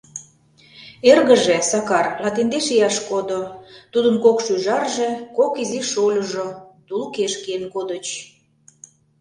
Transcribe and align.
Эргыже, 1.11 1.57
Сакар, 1.69 2.05
латиндеш 2.23 2.65
ияш 2.75 2.97
кодо, 3.09 3.41
тудын 3.91 4.15
кок 4.23 4.37
шӱжарже, 4.45 5.09
кок 5.37 5.53
изи 5.63 5.81
шольыжо 5.91 6.47
тулыкеш 6.87 7.33
киен 7.43 7.63
кодыч. 7.73 8.05